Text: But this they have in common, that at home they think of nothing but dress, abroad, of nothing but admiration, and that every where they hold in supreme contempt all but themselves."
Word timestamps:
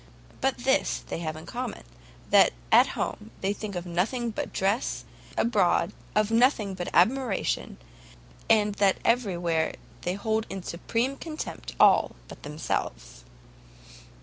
But 0.41 0.57
this 0.57 1.03
they 1.09 1.19
have 1.19 1.35
in 1.35 1.45
common, 1.45 1.83
that 2.31 2.53
at 2.71 2.87
home 2.97 3.29
they 3.41 3.53
think 3.53 3.75
of 3.75 3.85
nothing 3.85 4.31
but 4.31 4.51
dress, 4.51 5.05
abroad, 5.37 5.93
of 6.15 6.31
nothing 6.31 6.73
but 6.73 6.89
admiration, 6.91 7.77
and 8.49 8.73
that 8.81 8.97
every 9.05 9.37
where 9.37 9.75
they 10.01 10.15
hold 10.15 10.47
in 10.49 10.63
supreme 10.63 11.17
contempt 11.17 11.75
all 11.79 12.15
but 12.27 12.41
themselves." 12.41 13.25